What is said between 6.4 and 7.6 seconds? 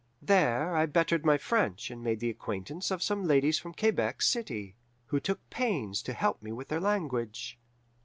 me with their language.